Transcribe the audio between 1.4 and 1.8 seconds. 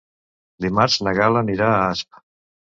anirà a